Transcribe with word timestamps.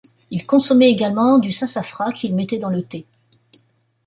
Ils 0.31 0.47
consommaient 0.47 0.89
également 0.89 1.37
du 1.37 1.51
sassafras, 1.51 2.09
qu’ils 2.09 2.33
mettaient 2.33 2.57
dans 2.57 2.71
le 2.71 2.81
thé. 2.83 3.05